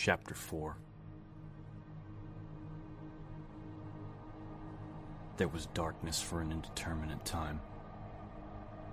[0.00, 0.76] Chapter 4
[5.38, 7.60] There was darkness for an indeterminate time,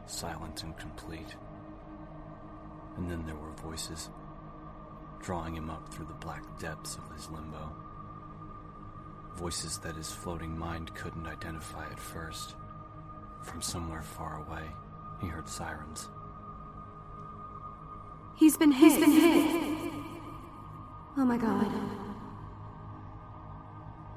[0.08, 1.36] silent and complete.
[2.98, 4.10] And then there were voices,
[5.22, 7.72] drawing him up through the black depths of his limbo.
[9.36, 12.56] Voices that his floating mind couldn't identify at first.
[13.44, 14.64] From somewhere far away,
[15.22, 16.10] he heard sirens.
[18.36, 18.94] He's been hit.
[18.94, 19.65] He's been hit.
[21.18, 21.72] Oh my god.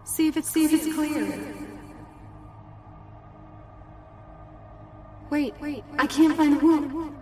[0.04, 1.54] See if it's see if it's clear.
[5.30, 7.14] Wait, wait, I can't find the wound.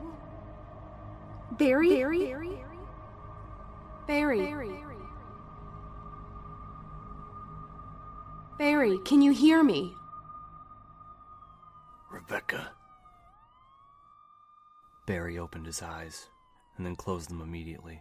[1.58, 1.88] Barry?
[1.90, 2.32] Barry?
[4.06, 4.40] Barry.
[4.40, 4.70] Barry.
[8.58, 9.92] Barry, can you hear me?
[12.10, 12.70] Rebecca.
[15.06, 16.28] Barry opened his eyes
[16.76, 18.00] and then closed them immediately,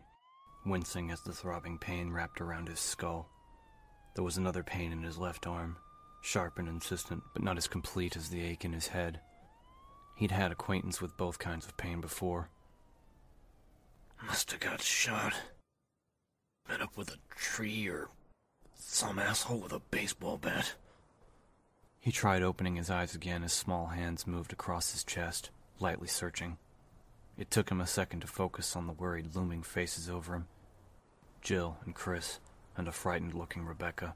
[0.65, 3.29] wincing as the throbbing pain wrapped around his skull.
[4.15, 5.77] There was another pain in his left arm,
[6.21, 9.19] sharp and insistent, but not as complete as the ache in his head.
[10.15, 12.49] He'd had acquaintance with both kinds of pain before.
[14.25, 15.33] Must have got shot.
[16.67, 18.09] Been up with a tree or
[18.75, 20.73] some asshole with a baseball bat.
[21.99, 25.49] He tried opening his eyes again as small hands moved across his chest,
[25.79, 26.57] lightly searching.
[27.37, 30.47] It took him a second to focus on the worried, looming faces over him
[31.45, 32.39] Jill and Chris,
[32.75, 34.15] and a frightened looking Rebecca,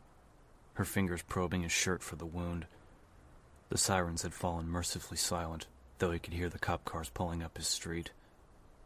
[0.74, 2.66] her fingers probing his shirt for the wound.
[3.70, 5.68] The sirens had fallen mercifully silent,
[6.00, 8.10] though he could hear the cop cars pulling up his street,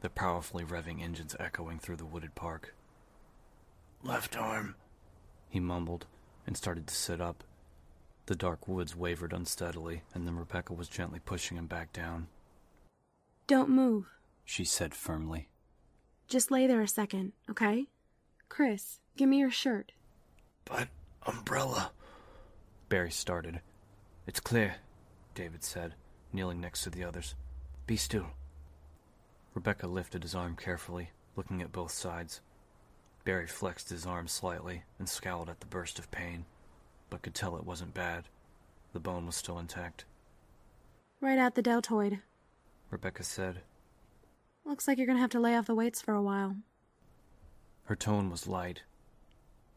[0.02, 2.76] their powerfully revving engines echoing through the wooded park.
[4.04, 4.76] Left arm,
[5.48, 6.06] he mumbled,
[6.46, 7.46] and started to sit up.
[8.26, 12.28] The dark woods wavered unsteadily, and then Rebecca was gently pushing him back down.
[13.48, 14.10] Don't move,
[14.44, 15.48] she said firmly.
[16.28, 17.88] Just lay there a second, okay?
[18.54, 19.94] Chris, give me your shirt.
[20.64, 20.88] But,
[21.25, 21.91] umbrella.
[22.88, 23.62] Barry started.
[24.28, 24.75] It's clear,
[25.34, 25.96] David said,
[26.31, 27.34] kneeling next to the others.
[27.88, 28.28] Be still.
[29.56, 32.41] Rebecca lifted his arm carefully, looking at both sides.
[33.25, 36.46] Barry flexed his arm slightly and scowled at the burst of pain,
[37.09, 38.25] but could tell it wasn't bad.
[38.94, 40.06] The bone was still intact.
[41.20, 42.20] Right out the deltoid,
[42.91, 43.62] Rebecca said.
[44.64, 46.56] Looks like you're gonna have to lay off the weights for a while.
[47.86, 48.84] Her tone was light,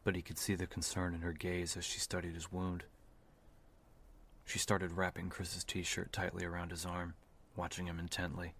[0.04, 2.84] but he could see the concern in her gaze as she studied his wound.
[4.44, 7.14] She started wrapping Chris's t shirt tightly around his arm,
[7.56, 8.54] watching him intently.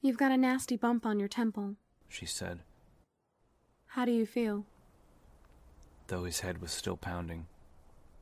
[0.00, 1.76] You've got a nasty bump on your temple,
[2.08, 2.60] she said.
[3.86, 4.66] How do you feel?
[6.08, 7.46] Though his head was still pounding,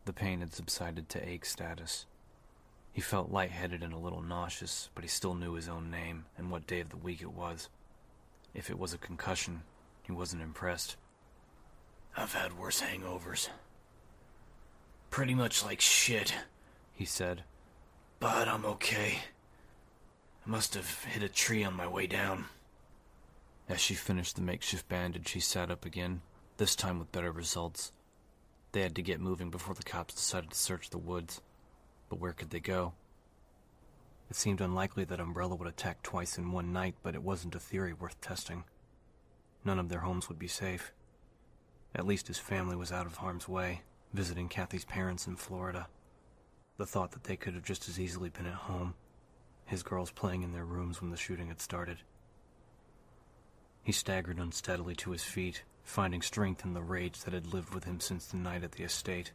[0.04, 2.04] the pain had subsided to ache status.
[2.92, 6.50] He felt lightheaded and a little nauseous, but he still knew his own name and
[6.50, 7.70] what day of the week it was.
[8.52, 9.62] If it was a concussion,
[10.10, 10.96] he wasn't impressed.
[12.16, 13.48] I've had worse hangovers.
[15.08, 16.34] Pretty much like shit,
[16.92, 17.44] he said.
[18.18, 19.20] But I'm okay.
[20.44, 22.46] I must have hit a tree on my way down.
[23.68, 26.22] As she finished the makeshift bandage, she sat up again,
[26.56, 27.92] this time with better results.
[28.72, 31.40] They had to get moving before the cops decided to search the woods.
[32.08, 32.94] But where could they go?
[34.28, 37.60] It seemed unlikely that Umbrella would attack twice in one night, but it wasn't a
[37.60, 38.64] theory worth testing.
[39.64, 40.92] None of their homes would be safe.
[41.94, 43.82] At least his family was out of harm's way,
[44.12, 45.88] visiting Kathy's parents in Florida.
[46.76, 48.94] The thought that they could have just as easily been at home,
[49.66, 51.98] his girls playing in their rooms when the shooting had started.
[53.82, 57.84] He staggered unsteadily to his feet, finding strength in the rage that had lived with
[57.84, 59.32] him since the night at the estate.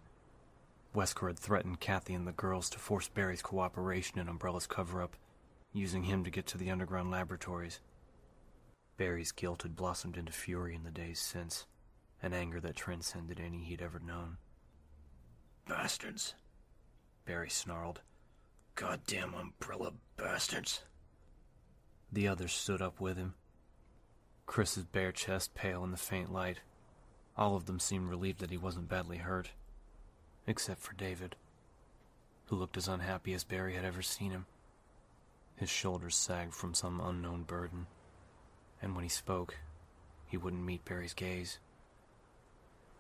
[0.96, 5.16] Wesker had threatened Kathy and the girls to force Barry's cooperation in Umbrella's cover up,
[5.74, 7.80] using him to get to the underground laboratories.
[8.98, 11.66] Barry's guilt had blossomed into fury in the days since,
[12.22, 14.38] an anger that transcended any he'd ever known.
[15.68, 16.36] Bastards,
[17.26, 18.02] Barry snarled.
[18.76, 20.84] Goddamn umbrella bastards.
[22.12, 23.36] The others stood up with him.
[24.46, 26.60] Chris's bare chest pale in the faint light.
[27.38, 29.52] All of them seemed relieved that he wasn't badly hurt
[30.48, 31.36] except for David,
[32.46, 34.46] who looked as unhappy as Barry had ever seen him.
[35.56, 37.88] His shoulders sagged from some unknown burden,
[38.82, 39.56] and when he spoke,
[40.28, 41.60] he wouldn't meet Barry's gaze.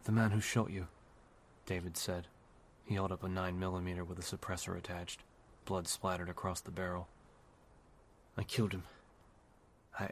[0.03, 0.87] The man who shot you,
[1.65, 2.27] David said.
[2.85, 5.21] He held up a 9 millimeter with a suppressor attached.
[5.65, 7.07] Blood splattered across the barrel.
[8.37, 8.83] I killed him.
[9.99, 10.09] I.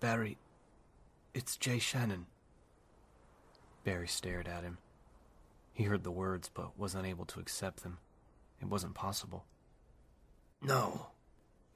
[0.00, 0.36] Barry.
[1.32, 2.26] It's Jay Shannon.
[3.84, 4.78] Barry stared at him.
[5.72, 7.98] He heard the words, but was unable to accept them.
[8.60, 9.44] It wasn't possible.
[10.60, 11.08] No.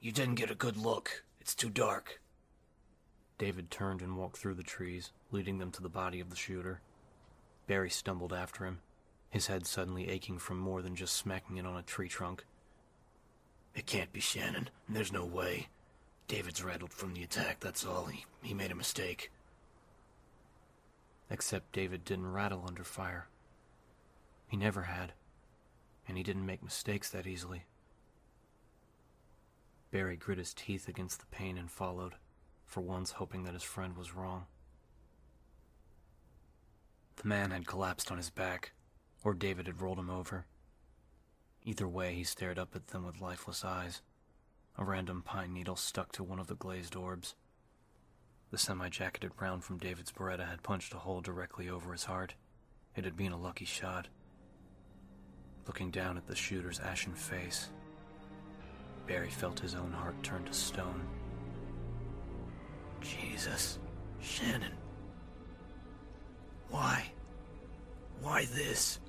[0.01, 1.23] You didn't get a good look.
[1.41, 2.21] It's too dark.
[3.39, 6.81] David turned and walked through the trees, leading them to the body of the shooter.
[7.65, 8.81] Barry stumbled after him,
[9.31, 12.45] his head suddenly aching from more than just smacking it on a tree trunk.
[13.73, 14.69] It can't be Shannon.
[14.87, 15.69] There's no way.
[16.27, 18.05] David's rattled from the attack, that's all.
[18.05, 19.31] He, he made a mistake.
[21.31, 23.27] Except David didn't rattle under fire.
[24.47, 25.13] He never had.
[26.07, 27.63] And he didn't make mistakes that easily.
[29.91, 32.15] Barry grit his teeth against the pain and followed,
[32.65, 34.45] for once hoping that his friend was wrong.
[37.17, 38.71] The man had collapsed on his back,
[39.23, 40.45] or David had rolled him over.
[41.63, 44.01] Either way, he stared up at them with lifeless eyes.
[44.77, 47.35] A random pine needle stuck to one of the glazed orbs.
[48.49, 52.35] The semi-jacketed round from David's Beretta had punched a hole directly over his heart.
[52.95, 54.07] It had been a lucky shot.
[55.67, 57.69] Looking down at the shooter's ashen face,
[59.07, 61.01] Barry felt his own heart turn to stone.
[63.01, 63.79] Jesus.
[64.21, 64.73] Shannon.
[66.69, 67.11] Why?
[68.21, 68.99] Why this?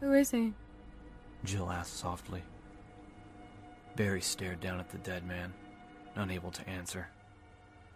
[0.00, 0.52] Who is he?
[1.44, 2.42] Jill asked softly.
[3.96, 5.52] Barry stared down at the dead man,
[6.14, 7.08] unable to answer.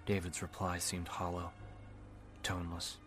[0.07, 1.51] David's reply seemed hollow,
[2.43, 2.99] toneless.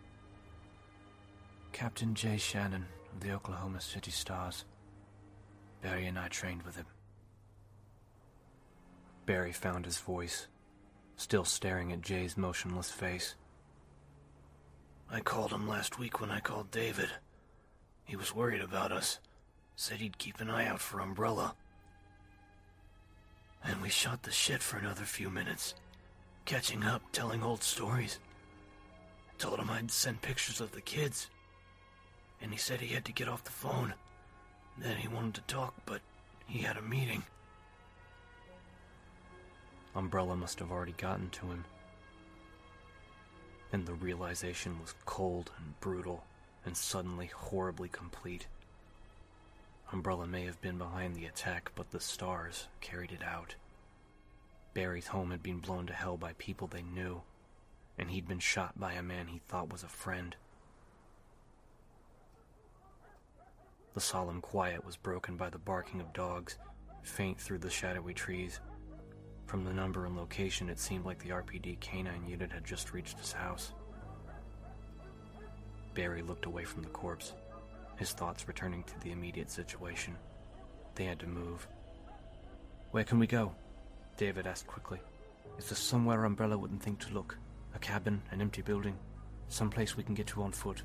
[1.72, 4.64] Captain Jay Shannon of the Oklahoma City Stars.
[5.82, 6.86] Barry and I trained with him.
[9.26, 10.48] Barry found his voice,
[11.16, 13.34] still staring at Jay's motionless face.
[15.10, 17.10] I called him last week when I called David.
[18.04, 19.18] He was worried about us.
[19.76, 21.54] Said he'd keep an eye out for Umbrella.
[23.64, 25.74] And we shot the shit for another few minutes.
[26.44, 28.18] Catching up, telling old stories.
[29.38, 31.28] Told him I'd send pictures of the kids.
[32.42, 33.94] And he said he had to get off the phone.
[34.80, 36.00] Then he wanted to talk, but
[36.46, 37.24] he had a meeting.
[39.94, 41.64] Umbrella must have already gotten to him.
[43.72, 46.24] And the realization was cold and brutal
[46.64, 48.46] and suddenly horribly complete.
[49.92, 53.54] Umbrella may have been behind the attack, but the stars carried it out.
[54.74, 57.22] Barry's home had been blown to hell by people they knew,
[57.98, 60.36] and he'd been shot by a man he thought was a friend.
[63.98, 66.56] The solemn quiet was broken by the barking of dogs,
[67.02, 68.60] faint through the shadowy trees.
[69.46, 73.18] From the number and location, it seemed like the RPD canine unit had just reached
[73.18, 73.72] his house.
[75.94, 77.34] Barry looked away from the corpse,
[77.96, 80.14] his thoughts returning to the immediate situation.
[80.94, 81.66] They had to move.
[82.92, 83.52] Where can we go?
[84.16, 85.00] David asked quickly.
[85.58, 87.36] Is there somewhere Umbrella wouldn't think to look?
[87.74, 88.96] A cabin, an empty building,
[89.48, 90.84] someplace we can get to on foot?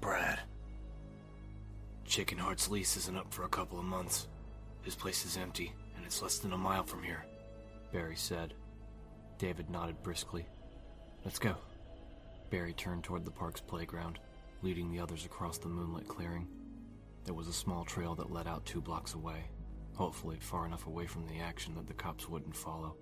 [0.00, 0.40] Brad.
[2.12, 4.28] Chicken Heart's lease isn't up for a couple of months.
[4.82, 7.24] His place is empty, and it's less than a mile from here.
[7.90, 8.52] Barry said.
[9.38, 10.44] David nodded briskly.
[11.24, 11.54] Let's go.
[12.50, 14.18] Barry turned toward the park's playground,
[14.60, 16.48] leading the others across the moonlit clearing.
[17.24, 19.44] There was a small trail that led out two blocks away,
[19.94, 22.94] hopefully far enough away from the action that the cops wouldn't follow.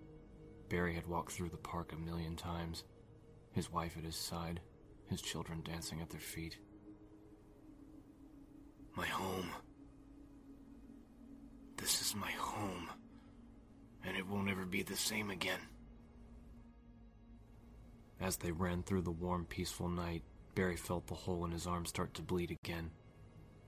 [0.68, 2.84] Barry had walked through the park a million times,
[3.50, 4.60] his wife at his side,
[5.08, 6.58] his children dancing at their feet.
[8.94, 9.50] My home.
[11.76, 12.90] This is my home.
[14.04, 15.60] And it won't ever be the same again.
[18.20, 20.22] As they ran through the warm, peaceful night,
[20.54, 22.90] Barry felt the hole in his arm start to bleed again.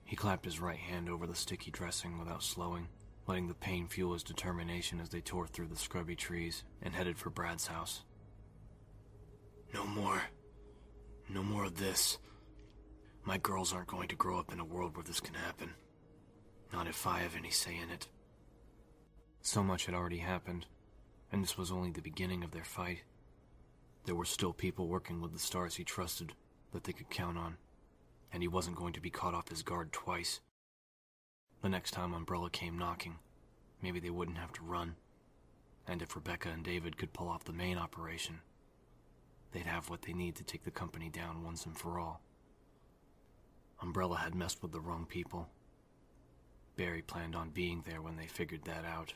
[0.04, 2.88] He clapped his right hand over the sticky dressing without slowing,
[3.26, 7.16] letting the pain fuel his determination as they tore through the scrubby trees and headed
[7.16, 8.02] for Brad's house.
[9.72, 10.20] No more.
[11.30, 12.18] No more of this.
[13.24, 15.70] My girls aren't going to grow up in a world where this can happen.
[16.72, 18.08] Not if I have any say in it.
[19.42, 20.66] So much had already happened,
[21.30, 23.02] and this was only the beginning of their fight.
[24.06, 26.32] There were still people working with the stars he trusted
[26.72, 27.58] that they could count on,
[28.32, 30.40] and he wasn't going to be caught off his guard twice.
[31.60, 33.18] The next time Umbrella came knocking,
[33.80, 34.96] maybe they wouldn't have to run.
[35.86, 38.40] And if Rebecca and David could pull off the main operation,
[39.52, 42.20] they'd have what they need to take the company down once and for all.
[43.82, 45.48] Umbrella had messed with the wrong people.
[46.76, 49.12] Barry planned on being there when they figured that out.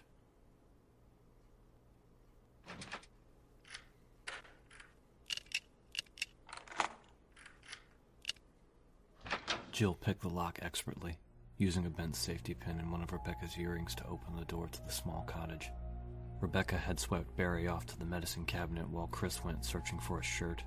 [9.71, 11.19] Jill picked the lock expertly,
[11.59, 14.83] using a bent safety pin in one of Rebecca's earrings to open the door to
[14.83, 15.71] the small cottage.
[16.41, 20.25] Rebecca had swept Barry off to the medicine cabinet while Chris went searching for a
[20.25, 20.63] shirt.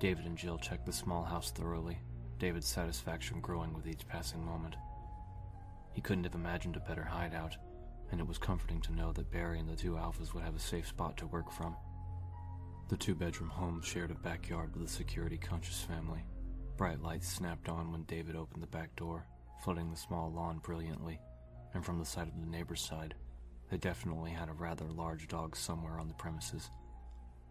[0.00, 1.98] David and Jill checked the small house thoroughly,
[2.38, 4.76] David's satisfaction growing with each passing moment.
[5.92, 7.56] He couldn't have imagined a better hideout,
[8.12, 10.60] and it was comforting to know that Barry and the two alphas would have a
[10.60, 11.76] safe spot to work from.
[12.88, 16.24] The two bedroom home shared a backyard with a security conscious family.
[16.76, 19.26] Bright lights snapped on when David opened the back door,
[19.64, 21.18] flooding the small lawn brilliantly,
[21.74, 23.14] and from the side of the neighbor's side,
[23.68, 26.70] they definitely had a rather large dog somewhere on the premises.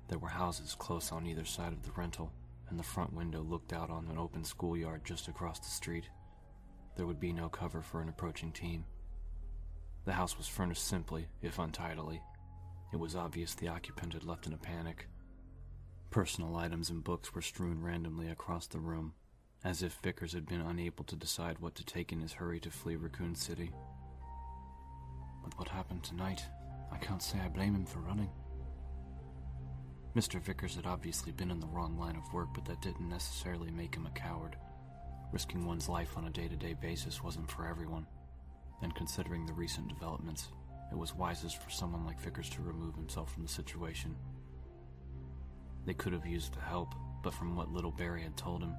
[0.08, 2.32] There were houses close on either side of the rental,
[2.70, 6.10] and the front window looked out on an open schoolyard just across the street.
[6.96, 8.86] There would be no cover for an approaching team.
[10.06, 12.22] The house was furnished simply, if untidily.
[12.94, 15.08] It was obvious the occupant had left in a panic.
[16.10, 19.14] Personal items and books were strewn randomly across the room,
[19.64, 22.72] as if Vickers had been unable to decide what to take in his hurry to
[22.72, 23.72] flee Raccoon City.
[25.44, 26.44] With what happened tonight,
[26.92, 28.30] I can't say I blame him for running.
[30.16, 30.42] Mr.
[30.42, 33.96] Vickers had obviously been in the wrong line of work, but that didn't necessarily make
[33.96, 34.56] him a coward.
[35.32, 38.08] Risking one's life on a day to day basis wasn't for everyone,
[38.82, 40.48] and considering the recent developments,
[40.92, 44.16] it was wisest for someone like Vickers to remove himself from the situation.
[45.86, 48.76] They could have used the help, but from what little Barry had told him,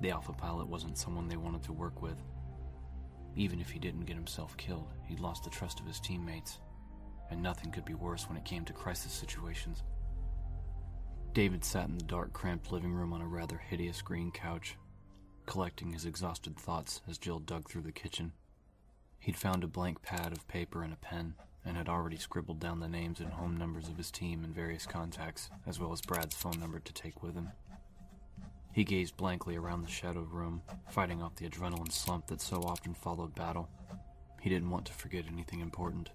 [0.00, 2.20] the Alpha pilot wasn't someone they wanted to work with.
[3.34, 6.58] Even if he didn't get himself killed, he'd lost the trust of his teammates,
[7.30, 9.84] and nothing could be worse when it came to crisis situations.
[11.36, 14.78] David sat in the dark, cramped living room on a rather hideous green couch,
[15.44, 18.32] collecting his exhausted thoughts as Jill dug through the kitchen.
[19.18, 22.80] He'd found a blank pad of paper and a pen, and had already scribbled down
[22.80, 26.34] the names and home numbers of his team and various contacts, as well as Brad's
[26.34, 27.50] phone number to take with him.
[28.72, 32.94] He gazed blankly around the shadowed room, fighting off the adrenaline slump that so often
[32.94, 33.68] followed battle.
[34.40, 36.08] He didn't want to forget anything important,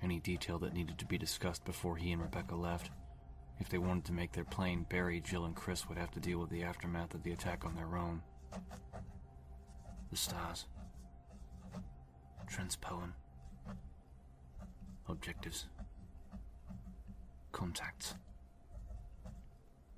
[0.00, 2.90] any detail that needed to be discussed before he and Rebecca left.
[3.60, 6.38] If they wanted to make their plane, Barry, Jill, and Chris would have to deal
[6.38, 8.22] with the aftermath of the attack on their own.
[10.10, 10.66] The stars.
[12.50, 13.12] Transpoem.
[15.08, 15.66] Objectives.
[17.52, 18.14] Contacts.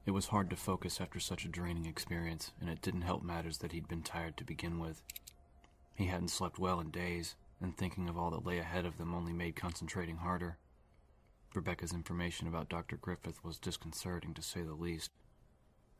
[0.06, 3.58] It was hard to focus after such a draining experience, and it didn't help matters
[3.58, 5.02] that he'd been tired to begin with.
[5.94, 9.14] He hadn't slept well in days, and thinking of all that lay ahead of them
[9.14, 10.58] only made concentrating harder.
[11.54, 12.96] Rebecca's information about Dr.
[12.96, 15.10] Griffith was disconcerting to say the least,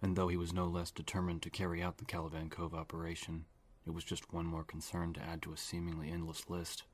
[0.03, 3.47] and though he was no less determined to carry out the Caliban Cove operation,
[3.87, 6.85] it was just one more concern to add to a seemingly endless list.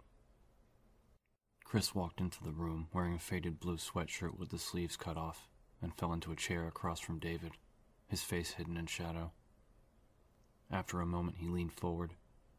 [1.64, 5.49] Chris walked into the room wearing a faded blue sweatshirt with the sleeves cut off
[5.81, 7.52] and fell into a chair across from David,
[8.09, 9.33] his face hidden in shadow.
[10.71, 12.14] After a moment, he leaned forward,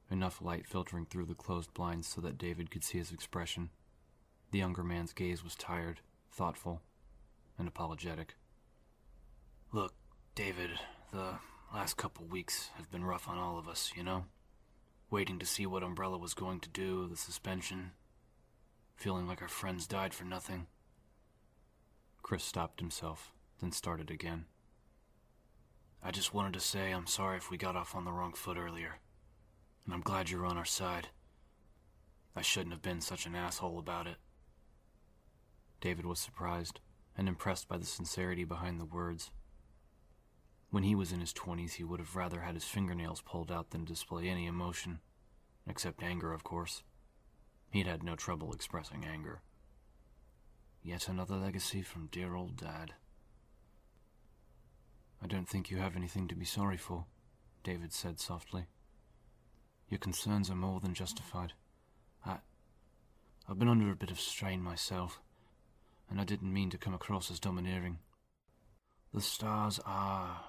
[0.10, 3.70] enough light filtering through the closed blinds so that David could see his expression.
[4.52, 6.82] The younger man's gaze was tired, thoughtful,
[7.58, 8.36] and apologetic.
[9.72, 9.94] Look,
[10.36, 10.72] David,
[11.14, 11.36] the
[11.74, 14.26] last couple weeks have been rough on all of us, you know?
[15.10, 17.92] Waiting to see what Umbrella was going to do, the suspension,
[18.98, 20.68] feeling like our friends died for nothing.
[22.22, 23.32] Chris stopped himself,
[23.62, 24.46] then started again.
[26.04, 28.58] I just wanted to say I'm sorry if we got off on the wrong foot
[28.58, 29.00] earlier.
[29.86, 31.08] And I'm glad you're on our side.
[32.36, 34.18] I shouldn't have been such an asshole about it.
[35.82, 36.80] David was surprised
[37.18, 39.32] and impressed by the sincerity behind the words.
[40.70, 43.72] When he was in his twenties, he would have rather had his fingernails pulled out
[43.72, 45.00] than display any emotion,
[45.68, 46.84] except anger, of course.
[47.72, 49.42] He'd had no trouble expressing anger.
[50.82, 52.94] Yet another legacy from dear old Dad.
[55.22, 57.06] I don't think you have anything to be sorry for,
[57.64, 58.66] David said softly.
[59.90, 61.54] Your concerns are more than justified.
[62.26, 62.38] I.
[63.48, 65.20] I've been under a bit of strain myself,
[66.12, 68.00] and I didn't mean to come across as domineering.
[69.14, 70.42] The stars are.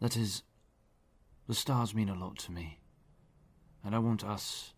[0.00, 0.42] That is.
[1.48, 2.80] The stars mean a lot to me,
[3.82, 4.74] and I want us.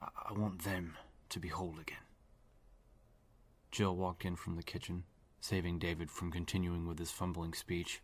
[0.00, 0.96] I want them
[1.30, 1.96] to be whole again.
[3.72, 5.04] Jill walked in from the kitchen,
[5.40, 8.02] saving David from continuing with his fumbling speech.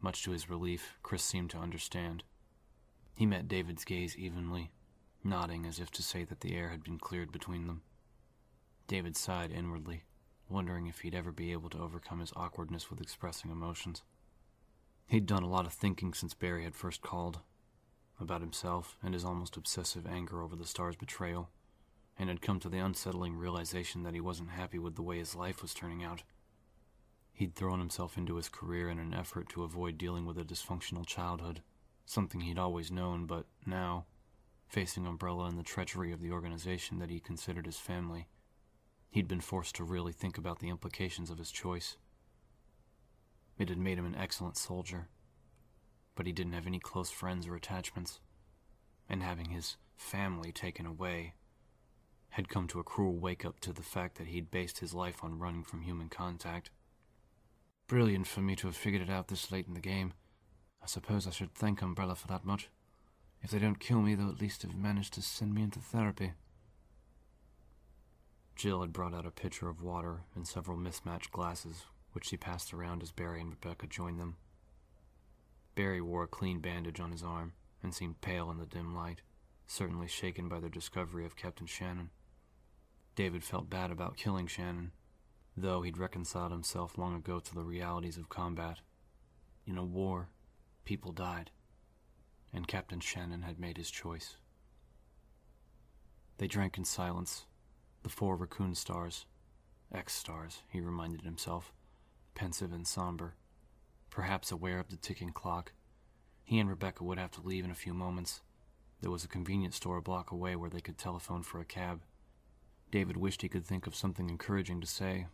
[0.00, 2.22] Much to his relief, Chris seemed to understand.
[3.14, 4.70] He met David's gaze evenly,
[5.22, 7.82] nodding as if to say that the air had been cleared between them.
[8.90, 10.02] David sighed inwardly,
[10.48, 14.02] wondering if he'd ever be able to overcome his awkwardness with expressing emotions.
[15.06, 17.38] He'd done a lot of thinking since Barry had first called,
[18.18, 21.50] about himself and his almost obsessive anger over the star's betrayal
[22.18, 25.36] and had come to the unsettling realization that he wasn't happy with the way his
[25.36, 26.24] life was turning out.
[27.32, 31.06] He'd thrown himself into his career in an effort to avoid dealing with a dysfunctional
[31.06, 31.62] childhood,
[32.06, 34.06] something he'd always known, but now,
[34.66, 38.26] facing Umbrella and the treachery of the organization that he considered his family,
[39.10, 41.96] he'd been forced to really think about the implications of his choice.
[43.58, 45.08] It had made him an excellent soldier,
[46.14, 48.20] but he didn't have any close friends or attachments,
[49.08, 51.34] and having his family taken away
[52.30, 55.22] had come to a cruel wake up to the fact that he'd based his life
[55.22, 56.70] on running from human contact.
[57.88, 60.12] Brilliant for me to have figured it out this late in the game.
[60.80, 62.70] I suppose I should thank Umbrella for that much.
[63.42, 66.32] If they don't kill me, they'll at least have managed to send me into therapy.
[68.60, 72.74] Jill had brought out a pitcher of water and several mismatched glasses, which she passed
[72.74, 74.36] around as Barry and Rebecca joined them.
[75.74, 79.22] Barry wore a clean bandage on his arm and seemed pale in the dim light,
[79.66, 82.10] certainly shaken by their discovery of Captain Shannon.
[83.14, 84.92] David felt bad about killing Shannon,
[85.56, 88.80] though he'd reconciled himself long ago to the realities of combat.
[89.66, 90.28] In a war,
[90.84, 91.50] people died,
[92.52, 94.36] and Captain Shannon had made his choice.
[96.36, 97.46] They drank in silence,
[98.02, 99.26] the four raccoon stars,
[99.92, 101.72] X stars, he reminded himself,
[102.34, 103.34] pensive and somber,
[104.08, 105.72] perhaps aware of the ticking clock.
[106.44, 108.40] He and Rebecca would have to leave in a few moments.
[109.00, 112.02] There was a convenience store a block away where they could telephone for a cab.
[112.90, 115.26] David wished he could think of something encouraging to say,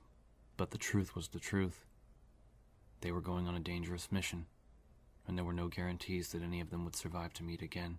[0.56, 1.84] but the truth was the truth.
[3.00, 4.46] They were going on a dangerous mission,
[5.26, 7.98] and there were no guarantees that any of them would survive to meet again.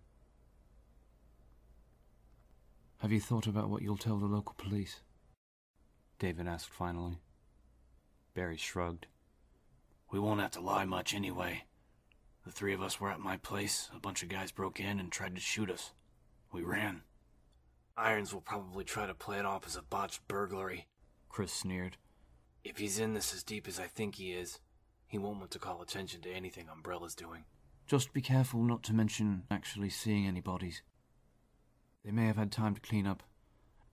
[3.00, 5.01] Have you thought about what you'll tell the local police?
[6.18, 7.20] David asked finally.
[8.34, 9.06] Barry shrugged.
[10.12, 11.66] We won't have to lie much anyway.
[12.44, 13.89] The three of us were at my place.
[13.96, 15.92] A bunch of guys broke in and tried to shoot us.
[16.51, 17.04] We ran.
[17.96, 20.88] Irons will probably try to play it off as a botched burglary.
[21.30, 21.98] Chris sneered.
[22.63, 24.60] If he's in this as deep as I think he is,
[25.08, 27.44] he won't want to call attention to anything Umbrella's doing.
[27.86, 30.82] Just be careful not to mention actually seeing any bodies.
[32.08, 33.22] They may have had time to clean up.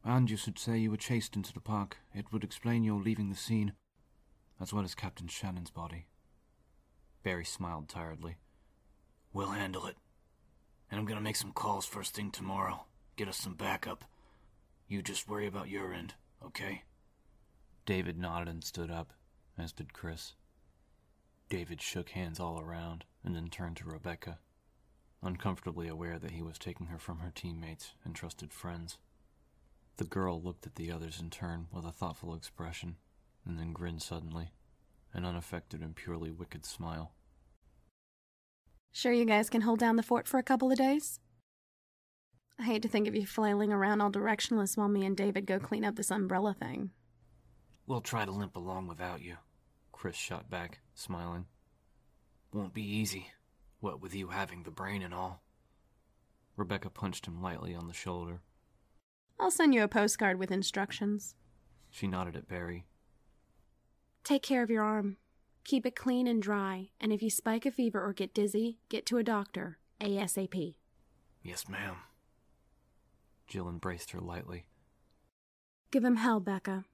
[0.04, 1.96] And you should say you were chased into the park.
[2.14, 3.72] It would explain your leaving the scene,
[4.60, 6.06] as well as Captain Shannon's body.
[7.24, 8.36] Barry smiled tiredly.
[9.32, 9.96] We'll handle it.
[10.88, 12.84] And I'm gonna make some calls first thing tomorrow.
[13.16, 14.04] Get us some backup.
[14.86, 16.84] You just worry about your end, okay?
[17.84, 19.12] David nodded and stood up,
[19.58, 20.34] as did Chris.
[21.48, 24.38] David shook hands all around and then turned to Rebecca
[25.24, 28.98] uncomfortably aware that he was taking her from her teammates and trusted friends.
[29.96, 32.96] The girl looked at the others in turn with a thoughtful expression,
[33.46, 34.50] and then grinned suddenly,
[35.12, 37.12] an unaffected and purely wicked smile.
[38.92, 41.18] Sure you guys can hold down the fort for a couple of days?
[42.58, 45.58] I hate to think of you flailing around all directionless while me and David go
[45.58, 46.90] clean up this umbrella thing.
[47.86, 49.36] We'll try to limp along without you,
[49.92, 51.46] Chris shot back, smiling.
[52.52, 53.28] Won't be easy.
[53.84, 55.42] What with you having the brain and all.
[56.56, 58.40] Rebecca punched him lightly on the shoulder.
[59.38, 61.34] I'll send you a postcard with instructions.
[61.90, 62.86] She nodded at Barry.
[64.24, 65.18] Take care of your arm.
[65.64, 69.04] Keep it clean and dry, and if you spike a fever or get dizzy, get
[69.04, 70.76] to a doctor ASAP.
[71.42, 71.96] Yes, ma'am.
[73.46, 74.64] Jill embraced her lightly.
[75.90, 76.86] Give him hell, Becca.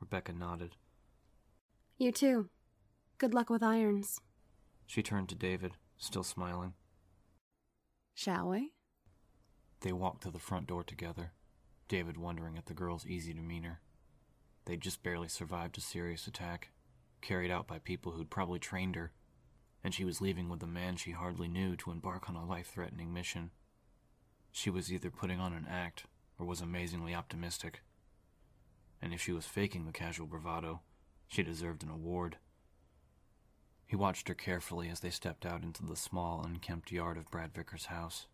[0.00, 0.76] Rebecca nodded.
[1.96, 2.50] You too.
[3.16, 4.20] Good luck with irons.
[4.88, 6.72] She turned to David, still smiling.
[8.14, 8.72] Shall we?
[9.82, 11.32] They walked to the front door together,
[11.88, 13.82] David wondering at the girl's easy demeanor.
[14.64, 16.70] They'd just barely survived a serious attack,
[17.20, 19.12] carried out by people who'd probably trained her,
[19.84, 22.68] and she was leaving with a man she hardly knew to embark on a life
[22.68, 23.50] threatening mission.
[24.50, 26.04] She was either putting on an act
[26.38, 27.82] or was amazingly optimistic.
[29.02, 30.80] And if she was faking the casual bravado,
[31.28, 32.38] she deserved an award.
[33.88, 37.54] He watched her carefully as they stepped out into the small, unkempt yard of Brad
[37.54, 38.26] Vickers' house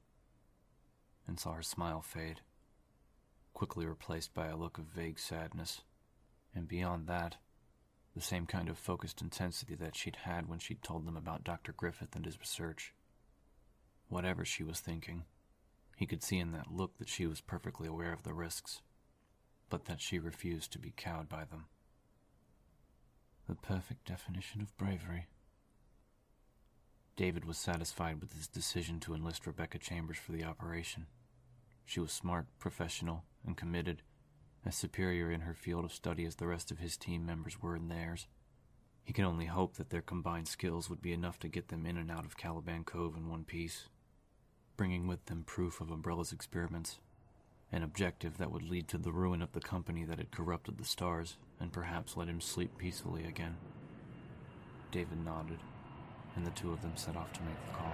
[1.28, 2.40] and saw her smile fade,
[3.54, 5.82] quickly replaced by a look of vague sadness,
[6.56, 7.36] and beyond that,
[8.16, 11.72] the same kind of focused intensity that she'd had when she'd told them about Dr.
[11.72, 12.92] Griffith and his research.
[14.08, 15.22] Whatever she was thinking,
[15.96, 18.82] he could see in that look that she was perfectly aware of the risks,
[19.70, 21.66] but that she refused to be cowed by them.
[23.48, 25.26] The perfect definition of bravery.
[27.16, 31.06] David was satisfied with his decision to enlist Rebecca Chambers for the operation.
[31.84, 34.02] She was smart, professional, and committed,
[34.66, 37.76] as superior in her field of study as the rest of his team members were
[37.76, 38.26] in theirs.
[39.04, 41.96] He could only hope that their combined skills would be enough to get them in
[41.98, 43.84] and out of Caliban Cove in one piece,
[44.76, 46.98] bringing with them proof of Umbrella's experiments,
[47.70, 50.84] an objective that would lead to the ruin of the company that had corrupted the
[50.84, 53.56] stars and perhaps let him sleep peacefully again.
[54.90, 55.58] David nodded
[56.36, 57.92] and the two of them set off to make the call.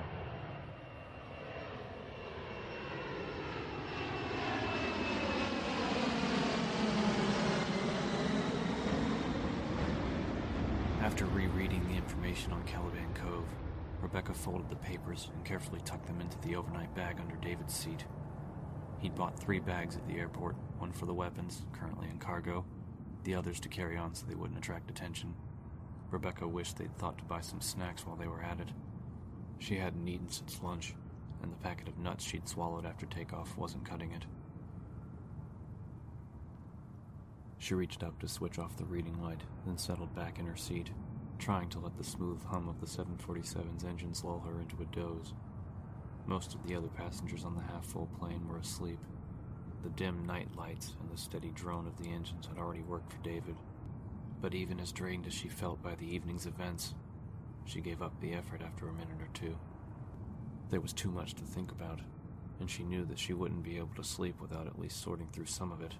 [11.03, 13.45] After rereading the information on Caliban Cove,
[14.01, 18.05] Rebecca folded the papers and carefully tucked them into the overnight bag under David's seat.
[19.01, 22.65] He'd bought three bags at the airport one for the weapons, currently in cargo,
[23.25, 25.35] the others to carry on so they wouldn't attract attention.
[26.11, 28.69] Rebecca wished they'd thought to buy some snacks while they were at it.
[29.59, 30.95] She hadn't eaten since lunch,
[31.43, 34.27] and the packet of nuts she'd swallowed after takeoff wasn't cutting it.
[37.59, 40.91] She reached up to switch off the reading light, then settled back in her seat,
[41.39, 45.35] trying to let the smooth hum of the 747's engines lull her into a doze.
[46.27, 48.99] Most of the other passengers on the half full plane were asleep.
[49.83, 53.19] The dim night lights and the steady drone of the engines had already worked for
[53.23, 53.57] David.
[54.41, 56.95] But even as drained as she felt by the evening's events,
[57.65, 59.57] she gave up the effort after a minute or two.
[60.71, 62.01] There was too much to think about,
[62.59, 65.47] and she knew that she wouldn't be able to sleep without at least sorting through
[65.47, 65.95] some of it.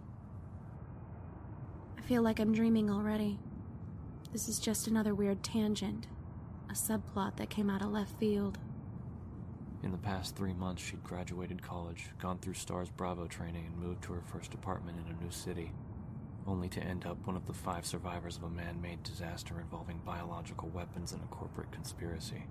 [1.99, 3.39] I feel like I'm dreaming already.
[4.33, 6.07] This is just another weird tangent,
[6.71, 8.59] a subplot that came out of left field.
[9.83, 14.03] In the past three months, she'd graduated college, gone through STARS Bravo training, and moved
[14.05, 15.73] to her first apartment in a new city,
[16.47, 20.01] only to end up one of the five survivors of a man made disaster involving
[20.05, 22.45] biological weapons and a corporate conspiracy.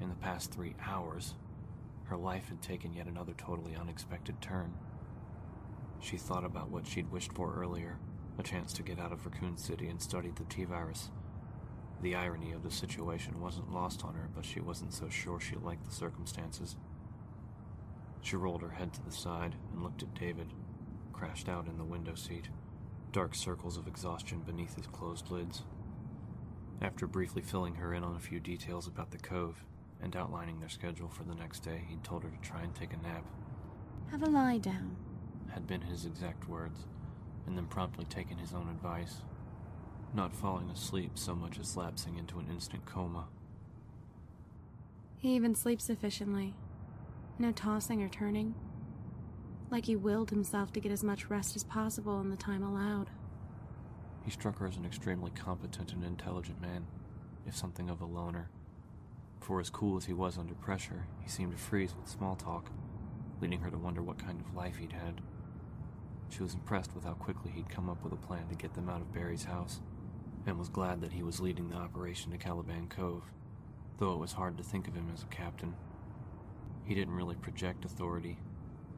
[0.00, 1.34] In the past three hours,
[2.04, 4.74] her life had taken yet another totally unexpected turn.
[6.00, 7.98] She thought about what she'd wished for earlier
[8.38, 11.10] a chance to get out of Raccoon City and study the T virus.
[12.02, 15.56] The irony of the situation wasn't lost on her, but she wasn't so sure she
[15.56, 16.76] liked the circumstances.
[18.20, 20.52] She rolled her head to the side and looked at David,
[21.12, 22.48] crashed out in the window seat,
[23.16, 25.62] dark circles of exhaustion beneath his closed lids.
[26.82, 29.64] After briefly filling her in on a few details about the cove
[30.02, 32.92] and outlining their schedule for the next day, he'd told her to try and take
[32.92, 33.24] a nap.
[34.10, 34.96] Have a lie down,
[35.48, 36.80] had been his exact words
[37.46, 39.22] and then promptly taken his own advice,
[40.12, 43.28] not falling asleep so much as lapsing into an instant coma.
[45.16, 46.52] He even sleeps sufficiently.
[47.38, 48.54] No tossing or turning.
[49.70, 53.10] Like he willed himself to get as much rest as possible in the time allowed.
[54.24, 56.86] He struck her as an extremely competent and intelligent man,
[57.46, 58.48] if something of a loner.
[59.40, 62.70] For as cool as he was under pressure, he seemed to freeze with small talk,
[63.40, 65.20] leading her to wonder what kind of life he'd had.
[66.28, 68.88] She was impressed with how quickly he'd come up with a plan to get them
[68.88, 69.80] out of Barry's house,
[70.46, 73.24] and was glad that he was leading the operation to Caliban Cove,
[73.98, 75.74] though it was hard to think of him as a captain.
[76.84, 78.38] He didn't really project authority,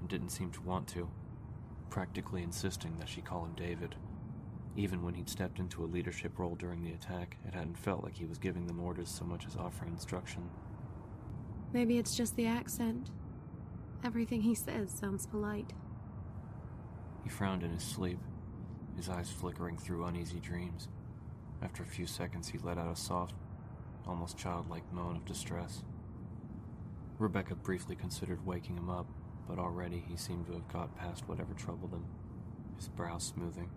[0.00, 1.08] and didn't seem to want to,
[1.90, 3.94] practically insisting that she call him David.
[4.76, 8.14] Even when he'd stepped into a leadership role during the attack, it hadn't felt like
[8.14, 10.48] he was giving them orders so much as offering instruction.
[11.72, 13.10] Maybe it's just the accent.
[14.04, 15.72] Everything he says sounds polite.
[17.24, 18.20] He frowned in his sleep,
[18.96, 20.88] his eyes flickering through uneasy dreams.
[21.60, 23.34] After a few seconds, he let out a soft,
[24.06, 25.82] almost childlike moan of distress.
[27.18, 29.06] Rebecca briefly considered waking him up,
[29.48, 32.04] but already he seemed to have got past whatever troubled him,
[32.76, 33.70] his brow smoothing.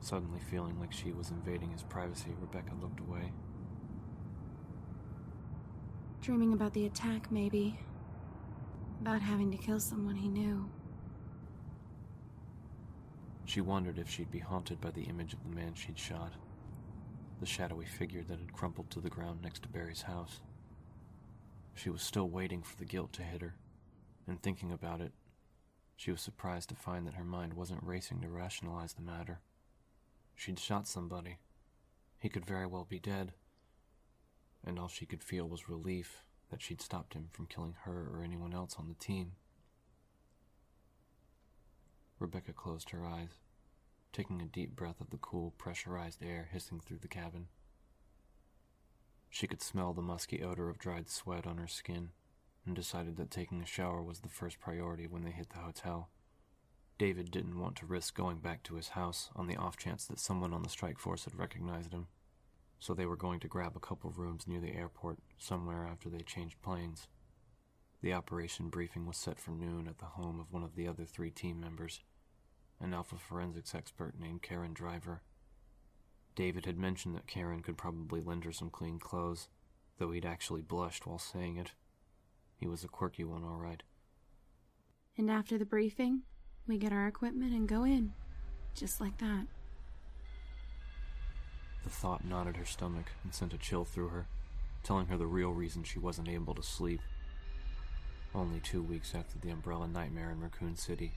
[0.00, 3.32] Suddenly feeling like she was invading his privacy, Rebecca looked away.
[6.22, 7.78] Dreaming about the attack, maybe.
[9.00, 10.68] About having to kill someone he knew.
[13.44, 16.32] She wondered if she'd be haunted by the image of the man she'd shot,
[17.40, 20.40] the shadowy figure that had crumpled to the ground next to Barry's house.
[21.74, 23.54] She was still waiting for the guilt to hit her,
[24.26, 25.12] and thinking about it,
[25.96, 29.40] she was surprised to find that her mind wasn't racing to rationalize the matter.
[30.34, 31.38] She'd shot somebody.
[32.18, 33.32] He could very well be dead.
[34.66, 38.22] And all she could feel was relief that she'd stopped him from killing her or
[38.24, 39.32] anyone else on the team.
[42.18, 43.40] Rebecca closed her eyes,
[44.12, 47.48] taking a deep breath of the cool, pressurized air hissing through the cabin.
[49.28, 52.10] She could smell the musky odor of dried sweat on her skin
[52.66, 56.08] and decided that taking a shower was the first priority when they hit the hotel.
[56.98, 60.20] David didn't want to risk going back to his house on the off chance that
[60.20, 62.06] someone on the strike force had recognized him,
[62.78, 66.20] so they were going to grab a couple rooms near the airport somewhere after they
[66.20, 67.08] changed planes.
[68.00, 71.04] The operation briefing was set for noon at the home of one of the other
[71.04, 72.00] three team members,
[72.80, 75.22] an alpha forensics expert named Karen Driver.
[76.36, 79.48] David had mentioned that Karen could probably lend her some clean clothes,
[79.98, 81.72] though he'd actually blushed while saying it.
[82.58, 83.82] He was a quirky one, all right.
[85.16, 86.22] And after the briefing,
[86.66, 88.12] we get our equipment and go in.
[88.74, 89.46] Just like that.
[91.84, 94.26] The thought knotted her stomach and sent a chill through her,
[94.82, 97.00] telling her the real reason she wasn't able to sleep
[98.34, 101.12] only two weeks after the umbrella nightmare in Raccoon City,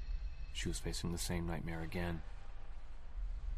[0.54, 2.22] she was facing the same nightmare again.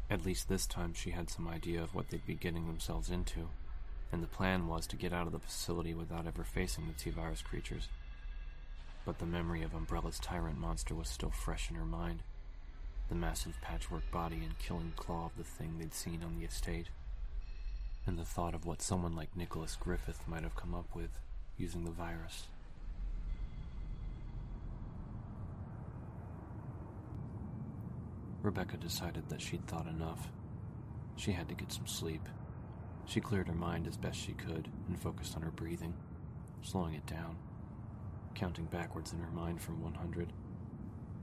[0.08, 3.50] At least this time she had some idea of what they'd be getting themselves into,
[4.12, 7.42] and the plan was to get out of the facility without ever facing the T-virus
[7.42, 7.88] creatures.
[9.04, 12.22] But the memory of Umbrella's tyrant monster was still fresh in her mind.
[13.08, 16.88] The massive patchwork body and killing claw of the thing they'd seen on the estate.
[18.06, 21.10] And the thought of what someone like Nicholas Griffith might have come up with
[21.56, 22.46] using the virus.
[28.42, 30.28] Rebecca decided that she'd thought enough.
[31.16, 32.26] She had to get some sleep.
[33.06, 35.94] She cleared her mind as best she could and focused on her breathing,
[36.62, 37.36] slowing it down,
[38.34, 40.32] counting backwards in her mind from 100.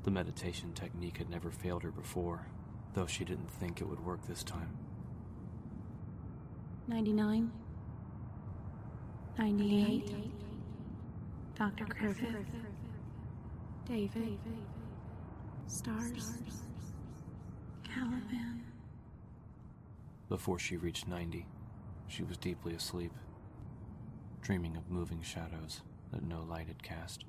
[0.03, 2.47] The meditation technique had never failed her before,
[2.93, 4.69] though she didn't think it would work this time.
[6.87, 7.51] 99.
[9.37, 10.13] 98.
[11.57, 11.85] Dr.
[11.85, 12.35] Griffith.
[13.85, 14.37] David.
[15.67, 16.37] Stars.
[17.83, 18.63] Caliban.
[20.29, 21.45] Before she reached 90,
[22.07, 23.11] she was deeply asleep,
[24.41, 27.25] dreaming of moving shadows that no light had cast.